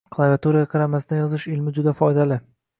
[0.13, 2.43] Klaviaturaga qaramasdan yozish ilmi juda foydali